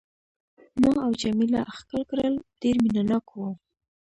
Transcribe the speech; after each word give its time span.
ما 0.81 0.91
او 1.05 1.11
جميله 1.21 1.61
ښکل 1.77 2.01
کړل، 2.09 2.33
ډېر 2.61 2.75
مینه 2.83 3.03
ناک 3.09 3.25
وو. 3.33 3.49